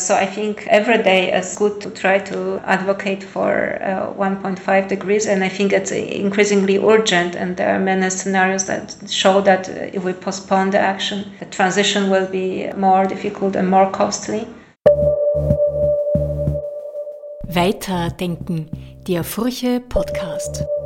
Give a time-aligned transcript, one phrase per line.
[0.00, 5.26] So I think every day is good to try to advocate for uh, 1.5 degrees,
[5.26, 7.34] and I think it's increasingly urgent.
[7.34, 11.44] And there are many scenarios that show that uh, if we postpone the action, the
[11.46, 14.46] transition will be more difficult and more costly.
[17.54, 18.70] Weiterdenken,
[19.06, 20.79] der Furche Podcast.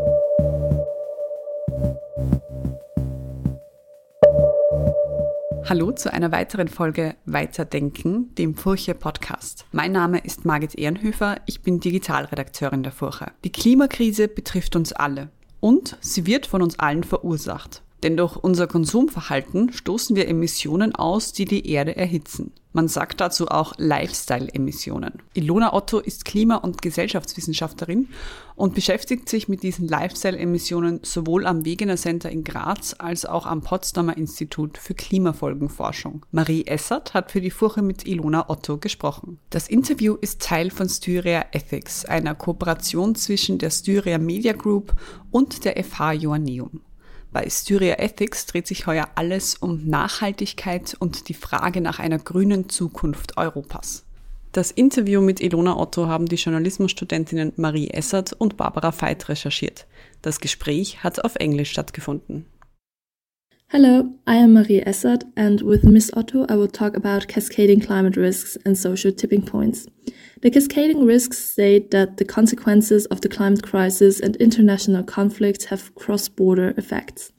[5.66, 9.64] Hallo zu einer weiteren Folge Weiterdenken, dem Furche Podcast.
[9.72, 13.32] Mein Name ist Margit Ehrenhöfer, ich bin Digitalredakteurin der Furche.
[13.44, 15.30] Die Klimakrise betrifft uns alle
[15.61, 17.82] und sie wird von uns allen verursacht.
[18.04, 22.53] Denn durch unser Konsumverhalten stoßen wir Emissionen aus, die die Erde erhitzen.
[22.75, 25.22] Man sagt dazu auch Lifestyle-Emissionen.
[25.32, 28.09] Ilona Otto ist Klima- und Gesellschaftswissenschaftlerin
[28.57, 33.62] und beschäftigt sich mit diesen Lifestyle-Emissionen sowohl am Wegener Center in Graz als auch am
[33.62, 36.27] Potsdamer Institut für Klimafolgenforschung.
[36.31, 39.39] Marie Essert hat für die Furche mit Ilona Otto gesprochen.
[39.48, 44.95] Das Interview ist Teil von Styria Ethics, einer Kooperation zwischen der Styria Media Group
[45.31, 46.83] und der FH Joanneum.
[47.35, 52.69] Bei Styria Ethics dreht sich heuer alles um Nachhaltigkeit und die Frage nach einer grünen
[52.69, 54.05] Zukunft Europas.
[54.53, 59.89] Das Interview mit Ilona Otto haben die Journalismusstudentinnen Marie Essert und Barbara Veit recherchiert.
[60.23, 62.47] Das Gespräch hat auf Englisch stattgefunden.
[63.77, 68.16] Hello, I am Marie Essert, and with Miss Otto, I will talk about cascading climate
[68.16, 69.89] risks and social tipping points.
[70.42, 75.92] The cascading risks state that the consequences of the climate crisis and international conflicts have
[75.97, 77.33] cross border effects.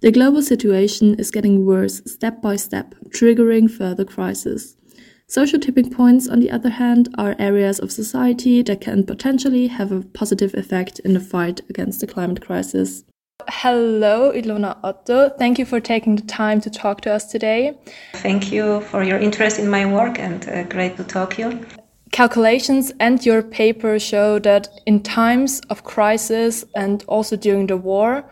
[0.00, 4.78] The global situation is getting worse step by step, triggering further crises.
[5.26, 9.92] Social tipping points, on the other hand, are areas of society that can potentially have
[9.92, 13.04] a positive effect in the fight against the climate crisis.
[13.48, 15.28] Hello, Ilona Otto.
[15.30, 17.78] Thank you for taking the time to talk to us today.
[18.14, 21.66] Thank you for your interest in my work and uh, great to talk to you.
[22.10, 28.24] Calculations and your paper show that in times of crisis and also during the war,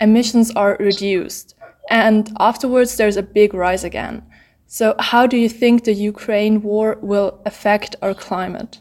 [0.00, 1.54] emissions are reduced.
[1.90, 4.22] And afterwards, there's a big rise again.
[4.66, 8.80] So, how do you think the Ukraine war will affect our climate?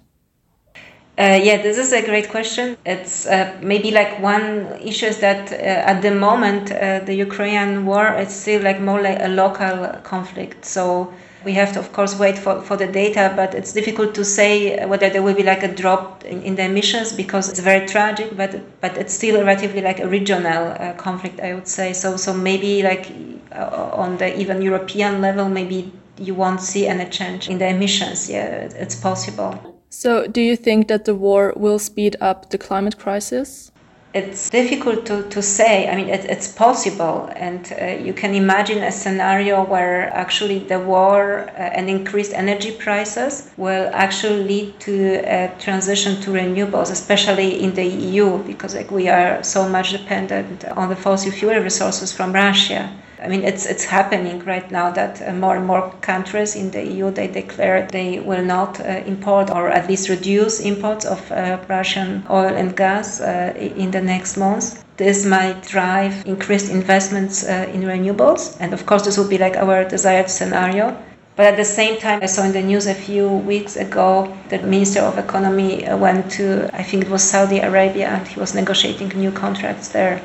[1.19, 2.77] Uh, yeah, this is a great question.
[2.85, 7.87] It's uh, maybe like one issue is that uh, at the moment uh, the Ukrainian
[7.87, 10.63] war is still like more like a local conflict.
[10.63, 11.11] So
[11.43, 14.85] we have to, of course, wait for, for the data, but it's difficult to say
[14.85, 18.37] whether there will be like a drop in, in the emissions because it's very tragic,
[18.37, 21.93] but but it's still relatively like a regional uh, conflict, I would say.
[21.93, 23.11] So so maybe like
[23.53, 28.29] uh, on the even European level, maybe you won't see any change in the emissions.
[28.29, 29.76] Yeah, it's possible.
[29.89, 33.71] So, do you think that the war will speed up the climate crisis?
[34.13, 35.87] It's difficult to, to say.
[35.87, 40.79] I mean, it, it's possible, and uh, you can imagine a scenario where actually the
[40.79, 47.61] war uh, and increased energy prices will actually lead to a transition to renewables, especially
[47.63, 52.11] in the EU, because like we are so much dependent on the fossil fuel resources
[52.11, 52.89] from Russia.
[53.19, 56.83] I mean, it's it's happening right now that uh, more and more countries in the
[56.85, 61.57] EU they declare they will not uh, import or at least reduce imports of uh,
[61.67, 64.83] Russian oil and gas in the next months.
[64.97, 69.55] This might drive increased investments uh, in renewables, and of course, this would be like
[69.55, 70.95] our desired scenario.
[71.35, 74.63] But at the same time, I saw in the news a few weeks ago that
[74.63, 79.09] Minister of Economy went to, I think it was Saudi Arabia, and he was negotiating
[79.09, 80.21] new contracts there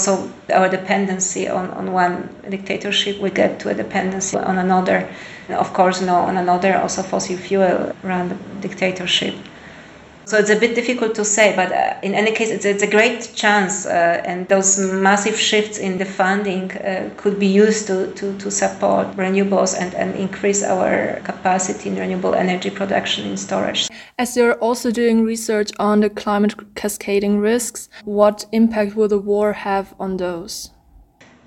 [0.00, 5.08] so our dependency on, on one dictatorship, we get to a dependency on another.
[5.48, 9.34] Of course, no, on another also fossil fuel run dictatorship.
[10.26, 12.90] So it's a bit difficult to say, but uh, in any case, it's, it's a
[12.90, 18.12] great chance, uh, and those massive shifts in the funding uh, could be used to,
[18.14, 23.88] to, to support renewables and, and increase our capacity in renewable energy production and storage.
[24.18, 29.52] As you're also doing research on the climate cascading risks, what impact will the war
[29.52, 30.70] have on those?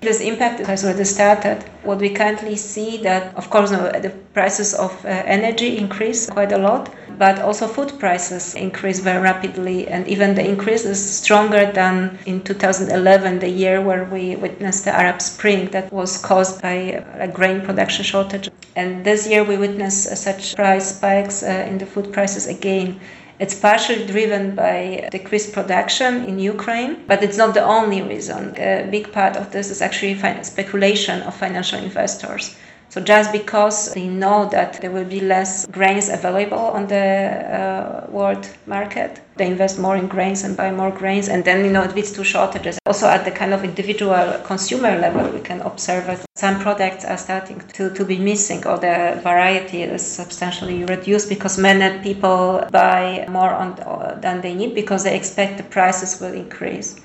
[0.04, 1.64] This impact has already started.
[1.82, 6.58] What we currently see that, of course, the prices of uh, energy increase quite a
[6.58, 12.18] lot, but also food prices increase very rapidly, and even the increase is stronger than
[12.26, 17.26] in 2011, the year where we witnessed the Arab Spring that was caused by a
[17.26, 18.50] grain production shortage.
[18.76, 23.00] And this year we witnessed such price spikes uh, in the food prices again.
[23.38, 28.54] It's partially driven by decreased production in Ukraine, but it's not the only reason.
[28.56, 30.14] A big part of this is actually
[30.44, 32.56] speculation of financial investors.
[32.94, 38.06] So just because they know that there will be less grains available on the uh,
[38.08, 41.82] world market, they invest more in grains and buy more grains, and then you know
[41.82, 42.78] it leads to shortages.
[42.86, 47.18] Also, at the kind of individual consumer level, we can observe that some products are
[47.18, 53.26] starting to, to be missing, or the variety is substantially reduced because many people buy
[53.28, 53.74] more on,
[54.20, 57.00] than they need because they expect the prices will increase.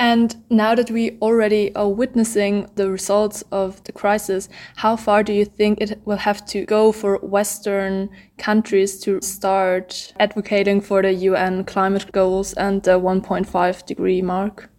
[0.00, 5.34] And now that we already are witnessing the results of the crisis, how far do
[5.34, 8.08] you think it will have to go for Western
[8.38, 14.69] countries to start advocating for the UN climate goals and the 1.5 degree mark?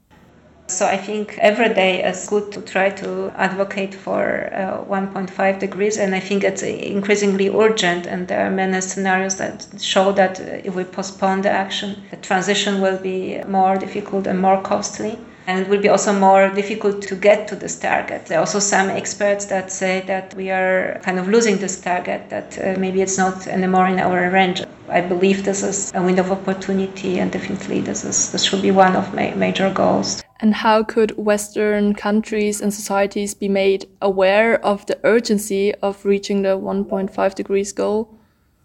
[0.72, 5.98] So I think every day is good to try to advocate for uh, 1.5 degrees,
[5.98, 8.06] and I think it's increasingly urgent.
[8.08, 12.82] And there are many scenarios that show that if we postpone the action, the transition
[12.82, 17.16] will be more difficult and more costly and it will be also more difficult to
[17.16, 18.26] get to this target.
[18.26, 22.30] There are also some experts that say that we are kind of losing this target,
[22.30, 24.64] that uh, maybe it's not anymore in our range.
[24.90, 28.72] I believe this is a window of opportunity, and definitely this is this should be
[28.72, 30.22] one of my major goals.
[30.40, 36.42] And how could Western countries and societies be made aware of the urgency of reaching
[36.42, 38.21] the 1.5 degrees goal?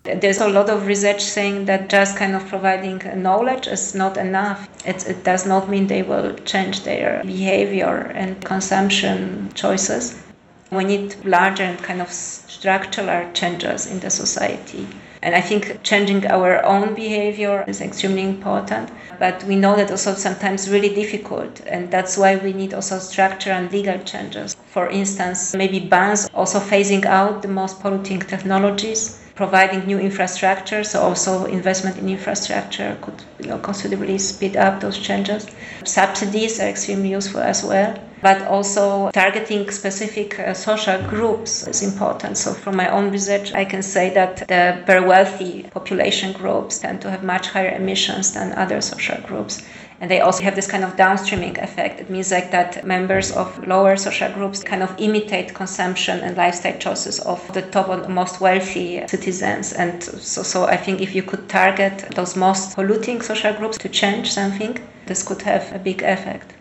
[0.06, 4.68] There's a lot of research saying that just kind of providing knowledge is not enough.
[4.86, 10.22] It, it does not mean they will change their behavior and consumption choices.
[10.70, 14.86] We need larger and kind of structural changes in the society.
[15.22, 18.90] And I think changing our own behavior is extremely important.
[19.18, 21.62] But we know that also sometimes really difficult.
[21.66, 24.54] And that's why we need also structure and legal changes.
[24.68, 31.00] For instance, maybe bans also phasing out the most polluting technologies providing new infrastructure, so
[31.00, 35.46] also investment in infrastructure could you know, considerably speed up those changes.
[35.84, 42.38] Subsidies are extremely useful as well, but also targeting specific uh, social groups is important.
[42.38, 47.02] So, from my own research, I can say that the very wealthy population groups tend
[47.02, 49.62] to have much higher emissions than other social groups
[50.00, 52.00] and they also have this kind of downstreaming effect.
[52.00, 56.78] It means like that members of lower social groups kind of imitate consumption and lifestyle
[56.78, 59.72] choices of the top and most wealthy citizens.
[59.72, 63.88] And so, so I think if you could target those most polluting social groups to
[63.88, 66.52] change something, this could have a big effect.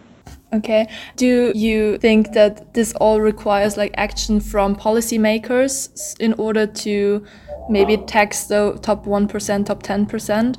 [0.53, 0.87] Okay.
[1.17, 7.25] Do you think that this all requires like action from policymakers in order to
[7.69, 10.55] maybe tax the top 1%, top 10%?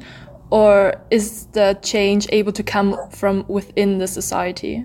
[0.50, 4.84] Or is the change able to come from within the society?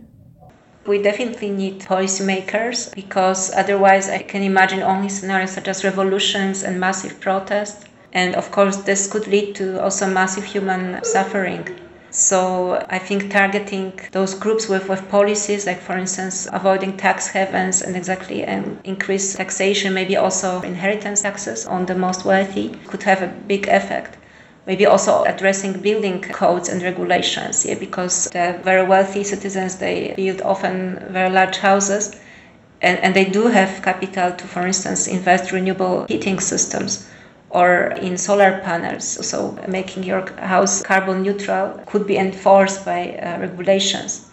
[0.88, 6.80] We definitely need policymakers because otherwise, I can imagine only scenarios such as revolutions and
[6.80, 7.86] massive protests.
[8.14, 11.68] And of course, this could lead to also massive human suffering.
[12.10, 17.84] So I think targeting those groups with, with policies, like for instance, avoiding tax havens
[17.84, 23.22] and exactly um, increase taxation, maybe also inheritance taxes on the most wealthy, could have
[23.22, 24.18] a big effect
[24.66, 30.42] maybe also addressing building codes and regulations yeah, because the very wealthy citizens they build
[30.42, 32.16] often very large houses
[32.82, 37.08] and, and they do have capital to for instance invest renewable heating systems
[37.50, 39.28] or in solar panels.
[39.28, 44.31] So making your house carbon neutral could be enforced by uh, regulations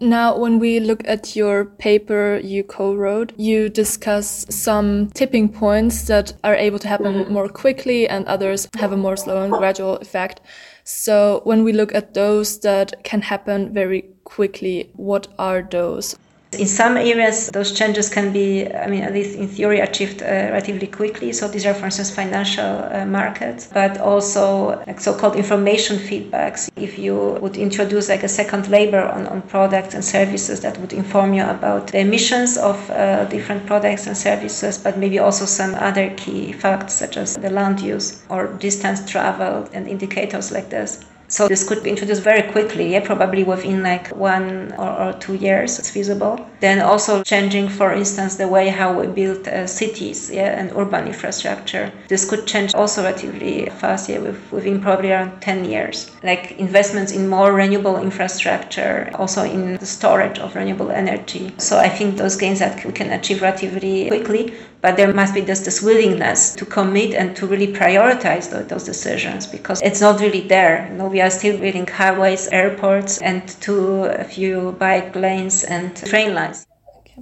[0.00, 6.32] now, when we look at your paper you co-wrote, you discuss some tipping points that
[6.42, 7.32] are able to happen mm-hmm.
[7.32, 10.40] more quickly and others have a more slow and gradual effect.
[10.84, 16.16] So when we look at those that can happen very quickly, what are those?
[16.54, 20.26] In some areas, those changes can be, I mean, at least in theory, achieved uh,
[20.26, 21.32] relatively quickly.
[21.32, 26.68] So these are, for instance, financial uh, markets, but also like so-called information feedbacks.
[26.76, 30.92] If you would introduce like a second label on, on products and services that would
[30.92, 35.74] inform you about the emissions of uh, different products and services, but maybe also some
[35.74, 41.04] other key facts such as the land use or distance traveled and indicators like this.
[41.34, 45.34] So this could be introduced very quickly, yeah, probably within like one or, or, two
[45.34, 46.38] years it's feasible.
[46.60, 51.08] Then also changing, for instance, the way how we build uh, cities yeah, and urban
[51.08, 51.90] infrastructure.
[52.06, 56.08] This could change also relatively fast, yeah, with, within probably around 10 years.
[56.22, 61.52] Like investments in more renewable infrastructure, also in the storage of renewable energy.
[61.58, 65.40] So I think those gains that we can achieve relatively quickly, but there must be
[65.40, 70.42] just this willingness to commit and to really prioritize those, decisions because it's not really
[70.42, 70.86] there.
[70.90, 75.96] You know, we are still building highways, airports, and too a few bike lanes and
[75.96, 76.66] train lines.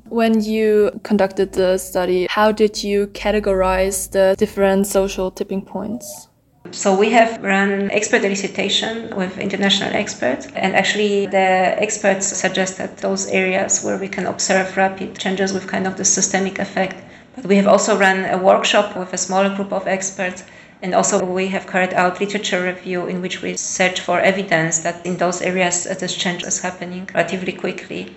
[0.08, 6.26] When you conducted the study, how did you categorize the different social tipping points?
[6.72, 11.48] So we have run expert elicitation with international experts, and actually the
[11.86, 16.58] experts suggested those areas where we can observe rapid changes with kind of the systemic
[16.58, 16.96] effect
[17.34, 20.44] But we have also run a workshop with a smaller group of experts
[20.82, 25.04] and also we have carried out literature review in which we search for evidence that
[25.06, 28.14] in those areas uh, this change is happening relatively quickly.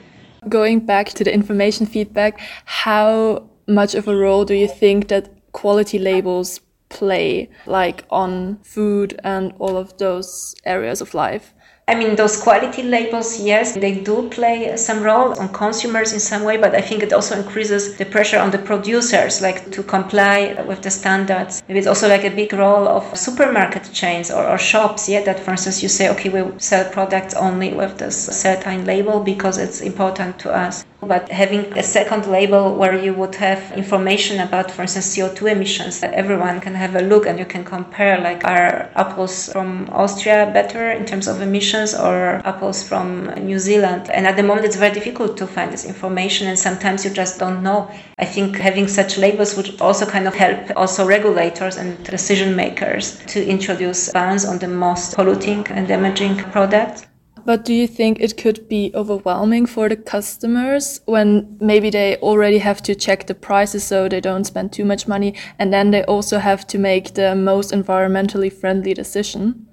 [0.50, 5.30] Going back to the information feedback, how much of a role do you think that
[5.52, 11.54] quality labels play like on food and all of those areas of life?
[11.88, 16.44] I mean, those quality labels, yes, they do play some role on consumers in some
[16.44, 20.56] way, but I think it also increases the pressure on the producers, like to comply
[20.68, 21.62] with the standards.
[21.68, 25.40] Maybe it's also like a big role of supermarket chains or, or shops, yeah, that
[25.40, 29.82] for instance you say, okay, we sell products only with this certain label because it's
[29.82, 30.84] important to us.
[31.02, 36.00] But having a second label where you would have information about, for instance, CO2 emissions,
[36.00, 40.50] that everyone can have a look and you can compare, like, are apples from Austria
[40.52, 41.55] better in terms of emissions
[41.94, 44.10] or apples from New Zealand?
[44.10, 47.40] And at the moment, it's very difficult to find this information, and sometimes you just
[47.40, 47.90] don't know.
[48.18, 53.18] I think having such labels would also kind of help also regulators and decision makers
[53.28, 57.06] to introduce bans on the most polluting and damaging products.
[57.46, 62.58] But do you think it could be overwhelming for the customers when maybe they already
[62.58, 66.04] have to check the prices so they don't spend too much money and then they
[66.06, 69.68] also have to make the most environmentally friendly decision?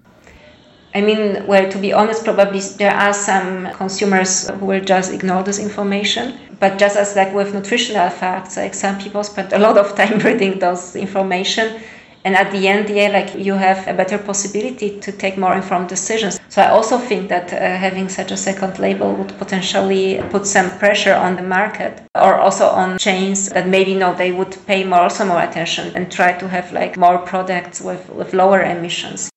[0.95, 5.43] I mean, well, to be honest, probably there are some consumers who will just ignore
[5.43, 6.39] this information.
[6.61, 10.19] But just as like with nutritional facts, like some people spend a lot of time
[10.29, 11.81] reading those information
[12.25, 15.89] and at the end yeah like you have a better possibility to take more informed
[15.89, 20.47] decisions so i also think that uh, having such a second label would potentially put
[20.47, 24.85] some pressure on the market or also on chains that maybe no they would pay
[24.85, 29.32] more also more attention and try to have like more products with, with lower emissions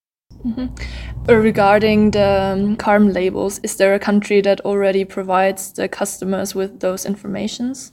[0.46, 1.32] mm-hmm.
[1.32, 6.80] Regarding the um, carbon labels, is there a country that already provides the customers with
[6.80, 7.92] those informations?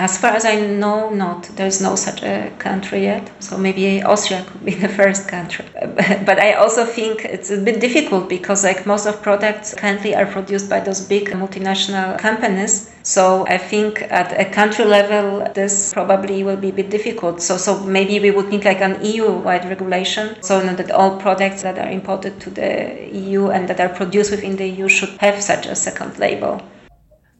[0.00, 1.42] As far as I know, not.
[1.56, 3.30] There's no such a country yet.
[3.38, 5.66] So maybe Austria could be the first country.
[6.28, 10.24] But I also think it's a bit difficult because like most of products currently are
[10.24, 12.90] produced by those big multinational companies.
[13.02, 17.42] So I think at a country level, this probably will be a bit difficult.
[17.42, 21.78] So so maybe we would need like an EU-wide regulation, so that all products that
[21.78, 22.72] are imported to the
[23.12, 26.62] EU and that are produced within the EU should have such a second label.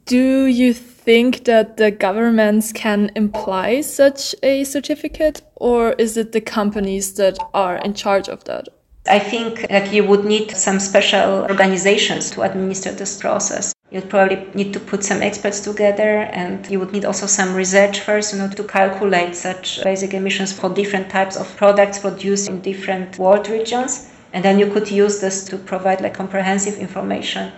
[0.04, 0.74] Do you
[1.04, 7.38] think that the governments can imply such a certificate, or is it the companies that
[7.54, 8.68] are in charge of that?
[9.08, 13.72] I think that you would need some special organizations to administer this process.
[13.90, 18.00] You'd probably need to put some experts together, and you would need also some research
[18.00, 22.60] first, you know, to calculate such basic emissions for different types of products produced in
[22.60, 24.10] different world regions.
[24.32, 27.50] And then you could use this to provide like comprehensive information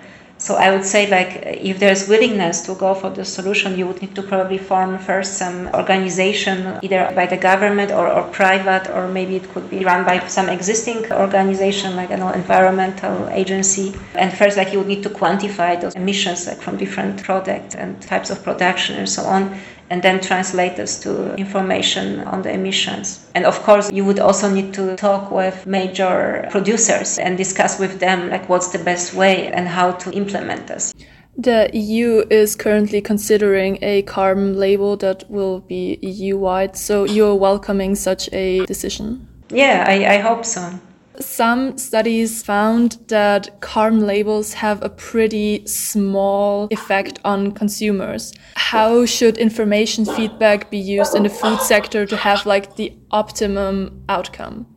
[0.43, 1.31] so I would say like
[1.71, 5.39] if there's willingness to go for the solution, you would need to probably form first
[5.39, 10.05] some organization, either by the government or, or private, or maybe it could be run
[10.05, 13.95] by some existing organization like an environmental agency.
[14.17, 18.03] And first, like you would need to quantify those emissions like from different products and
[18.03, 19.57] types of production and so on
[19.91, 23.27] and then translate this to information on the emissions.
[23.35, 28.01] And of course, you would also need to talk with major producers and discuss with
[28.01, 30.93] them like what's the best way and how to implement this.
[31.37, 37.35] The EU is currently considering a carbon label that will be EU wide, so you're
[37.35, 39.27] welcoming such a decision?
[39.49, 40.79] Yeah, I, I hope so.
[41.23, 48.33] Some studies found that carbon labels have a pretty small effect on consumers.
[48.57, 54.03] How should information feedback be used in the food sector to have like the optimum
[54.09, 54.72] outcome?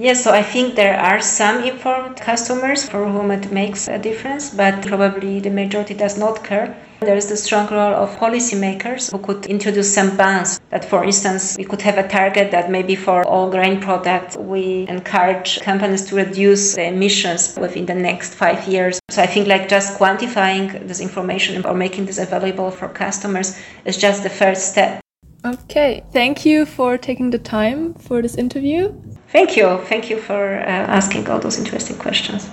[0.00, 4.54] Yes, so I think there are some informed customers for whom it makes a difference,
[4.54, 6.76] but probably the majority does not care.
[7.00, 10.60] There is the strong role of policymakers who could introduce some bans.
[10.70, 14.86] That, for instance, we could have a target that maybe for all grain products, we
[14.88, 19.00] encourage companies to reduce the emissions within the next five years.
[19.10, 23.96] So I think like just quantifying this information or making this available for customers is
[23.96, 25.00] just the first step.
[25.44, 28.92] Okay, thank you for taking the time for this interview.
[29.30, 29.78] Thank you.
[29.88, 32.48] Thank you for uh, asking all those interesting questions.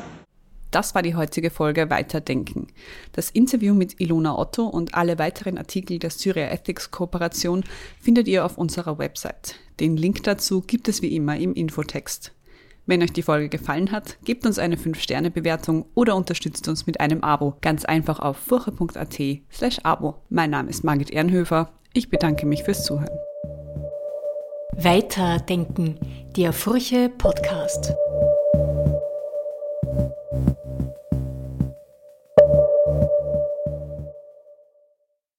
[0.72, 2.68] Das war die heutige Folge Weiterdenken.
[3.14, 7.64] Das Interview mit Ilona Otto und alle weiteren Artikel der Syria Ethics Kooperation
[8.02, 9.56] findet ihr auf unserer Website.
[9.80, 12.34] Den Link dazu gibt es wie immer im Infotext.
[12.86, 17.24] Wenn euch die Folge gefallen hat, gebt uns eine 5-Sterne-Bewertung oder unterstützt uns mit einem
[17.24, 17.56] Abo.
[17.62, 19.18] Ganz einfach auf furche.at
[19.52, 20.16] slash Abo.
[20.30, 21.72] Mein Name ist Margit Ehrenhöfer.
[21.98, 23.18] Ich bedanke mich fürs Zuhören.
[24.74, 25.98] Weiterdenken,
[26.36, 27.94] der Furche Podcast.